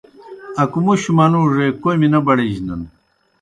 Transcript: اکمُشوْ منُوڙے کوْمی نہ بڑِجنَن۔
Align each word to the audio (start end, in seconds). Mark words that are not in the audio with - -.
اکمُشوْ 0.61 1.11
منُوڙے 1.17 1.67
کوْمی 1.81 2.07
نہ 2.13 2.19
بڑِجنَن۔ 2.25 2.81